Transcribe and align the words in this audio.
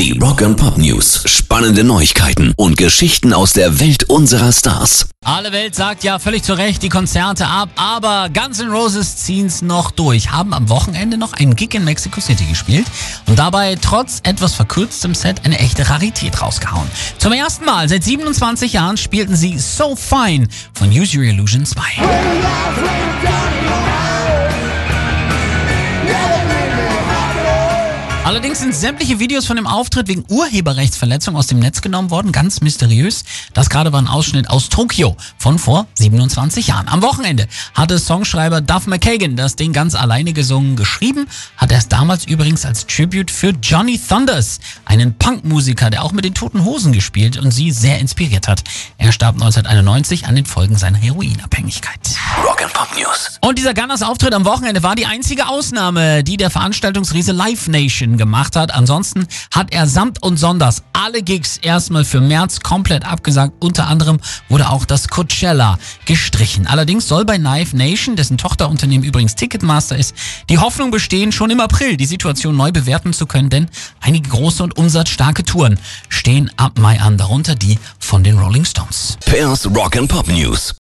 Die 0.00 0.18
Rock 0.18 0.40
and 0.40 0.56
Pop 0.56 0.78
News. 0.78 1.24
Spannende 1.26 1.84
Neuigkeiten 1.84 2.54
und 2.56 2.78
Geschichten 2.78 3.34
aus 3.34 3.52
der 3.52 3.80
Welt 3.80 4.04
unserer 4.04 4.50
Stars. 4.50 5.10
Alle 5.22 5.52
Welt 5.52 5.74
sagt 5.74 6.04
ja 6.04 6.18
völlig 6.18 6.42
zu 6.42 6.54
Recht 6.54 6.82
die 6.82 6.88
Konzerte 6.88 7.46
ab, 7.46 7.68
aber 7.76 8.30
Guns 8.32 8.60
N' 8.60 8.70
Roses 8.70 9.18
ziehen's 9.18 9.60
noch 9.60 9.90
durch, 9.90 10.32
haben 10.32 10.54
am 10.54 10.70
Wochenende 10.70 11.18
noch 11.18 11.34
einen 11.34 11.54
Gig 11.54 11.74
in 11.74 11.84
Mexico 11.84 12.18
City 12.18 12.46
gespielt 12.46 12.86
und 13.26 13.38
dabei 13.38 13.76
trotz 13.78 14.20
etwas 14.22 14.54
verkürztem 14.54 15.14
Set 15.14 15.44
eine 15.44 15.58
echte 15.58 15.90
Rarität 15.90 16.40
rausgehauen. 16.40 16.88
Zum 17.18 17.34
ersten 17.34 17.66
Mal 17.66 17.86
seit 17.90 18.02
27 18.02 18.72
Jahren 18.72 18.96
spielten 18.96 19.36
sie 19.36 19.58
So 19.58 19.96
Fine 19.96 20.48
von 20.72 20.88
Use 20.88 21.14
Your 21.14 21.24
Illusion 21.24 21.66
2. 21.66 21.82
Allerdings 28.30 28.60
sind 28.60 28.72
sämtliche 28.72 29.18
Videos 29.18 29.44
von 29.46 29.56
dem 29.56 29.66
Auftritt 29.66 30.06
wegen 30.06 30.24
Urheberrechtsverletzung 30.28 31.34
aus 31.34 31.48
dem 31.48 31.58
Netz 31.58 31.80
genommen 31.80 32.10
worden, 32.10 32.30
ganz 32.30 32.60
mysteriös. 32.60 33.24
Das 33.54 33.68
gerade 33.68 33.92
war 33.92 34.00
ein 34.00 34.06
Ausschnitt 34.06 34.48
aus 34.48 34.68
Tokio 34.68 35.16
von 35.36 35.58
vor 35.58 35.88
27 35.94 36.68
Jahren. 36.68 36.86
Am 36.86 37.02
Wochenende 37.02 37.48
hatte 37.74 37.98
Songschreiber 37.98 38.60
Duff 38.60 38.86
McKagan 38.86 39.34
das 39.34 39.56
Ding 39.56 39.72
ganz 39.72 39.96
alleine 39.96 40.32
gesungen, 40.32 40.76
geschrieben, 40.76 41.26
hat 41.56 41.72
er 41.72 41.78
es 41.78 41.88
damals 41.88 42.24
übrigens 42.24 42.64
als 42.64 42.86
Tribute 42.86 43.32
für 43.32 43.52
Johnny 43.60 43.98
Thunders, 43.98 44.60
einen 44.84 45.14
Punkmusiker, 45.14 45.90
der 45.90 46.04
auch 46.04 46.12
mit 46.12 46.24
den 46.24 46.34
Toten 46.34 46.64
Hosen 46.64 46.92
gespielt 46.92 47.36
und 47.36 47.50
sie 47.50 47.72
sehr 47.72 47.98
inspiriert 47.98 48.46
hat. 48.46 48.62
Er 48.96 49.10
starb 49.10 49.34
1991 49.42 50.28
an 50.28 50.36
den 50.36 50.46
Folgen 50.46 50.76
seiner 50.76 50.98
Heroinabhängigkeit. 50.98 51.98
Rock 52.38 52.62
and 52.62 52.72
Pop 52.72 52.88
News. 52.96 53.38
Und 53.40 53.58
dieser 53.58 53.74
Gunners 53.74 54.02
Auftritt 54.02 54.34
am 54.34 54.44
Wochenende 54.44 54.82
war 54.82 54.94
die 54.94 55.06
einzige 55.06 55.48
Ausnahme, 55.48 56.22
die 56.22 56.36
der 56.36 56.50
Veranstaltungsriese 56.50 57.32
Live 57.32 57.68
Nation 57.68 58.16
gemacht 58.16 58.56
hat. 58.56 58.72
Ansonsten 58.72 59.26
hat 59.52 59.72
er 59.72 59.86
samt 59.86 60.22
und 60.22 60.36
sonders 60.36 60.82
alle 60.92 61.22
Gigs 61.22 61.58
erstmal 61.58 62.04
für 62.04 62.20
März 62.20 62.60
komplett 62.60 63.04
abgesagt. 63.04 63.54
Unter 63.60 63.88
anderem 63.88 64.20
wurde 64.48 64.70
auch 64.70 64.84
das 64.84 65.08
Coachella 65.08 65.78
gestrichen. 66.04 66.66
Allerdings 66.66 67.08
soll 67.08 67.24
bei 67.24 67.36
Live 67.36 67.72
Nation, 67.72 68.16
dessen 68.16 68.38
Tochterunternehmen 68.38 69.06
übrigens 69.06 69.34
Ticketmaster 69.34 69.96
ist, 69.96 70.14
die 70.48 70.58
Hoffnung 70.58 70.90
bestehen, 70.90 71.32
schon 71.32 71.50
im 71.50 71.60
April 71.60 71.96
die 71.96 72.06
Situation 72.06 72.56
neu 72.56 72.72
bewerten 72.72 73.12
zu 73.12 73.26
können, 73.26 73.50
denn 73.50 73.68
einige 74.00 74.28
große 74.28 74.62
und 74.62 74.76
umsatzstarke 74.76 75.44
Touren 75.44 75.78
stehen 76.08 76.50
ab 76.56 76.78
Mai 76.78 77.00
an, 77.00 77.16
darunter 77.16 77.54
die 77.54 77.78
von 77.98 78.22
den 78.22 78.38
Rolling 78.38 78.64
Stones. 78.64 79.18
Pairs 79.26 79.66
Rock 79.66 79.96
and 79.96 80.08
Pop 80.08 80.28
News. 80.28 80.74